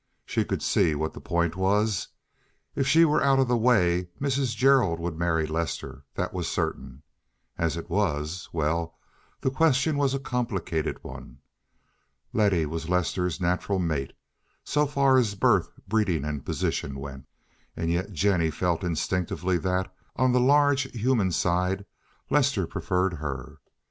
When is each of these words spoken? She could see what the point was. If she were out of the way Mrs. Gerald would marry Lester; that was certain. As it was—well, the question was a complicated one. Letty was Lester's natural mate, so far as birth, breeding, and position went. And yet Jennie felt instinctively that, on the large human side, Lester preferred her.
She 0.25 0.43
could 0.43 0.63
see 0.63 0.95
what 0.95 1.13
the 1.13 1.21
point 1.21 1.55
was. 1.55 2.07
If 2.75 2.87
she 2.87 3.05
were 3.05 3.23
out 3.23 3.37
of 3.37 3.47
the 3.47 3.55
way 3.55 4.09
Mrs. 4.19 4.55
Gerald 4.55 4.99
would 4.99 5.15
marry 5.15 5.45
Lester; 5.45 6.05
that 6.15 6.33
was 6.33 6.47
certain. 6.47 7.03
As 7.55 7.77
it 7.77 7.87
was—well, 7.87 8.97
the 9.41 9.51
question 9.51 9.97
was 9.97 10.15
a 10.15 10.19
complicated 10.19 11.03
one. 11.03 11.37
Letty 12.33 12.65
was 12.65 12.89
Lester's 12.89 13.39
natural 13.39 13.77
mate, 13.77 14.13
so 14.63 14.87
far 14.87 15.19
as 15.19 15.35
birth, 15.35 15.69
breeding, 15.87 16.25
and 16.25 16.43
position 16.43 16.95
went. 16.95 17.27
And 17.77 17.91
yet 17.91 18.11
Jennie 18.11 18.49
felt 18.49 18.83
instinctively 18.83 19.59
that, 19.59 19.93
on 20.15 20.31
the 20.31 20.39
large 20.39 20.89
human 20.97 21.31
side, 21.31 21.85
Lester 22.31 22.65
preferred 22.65 23.13
her. 23.13 23.59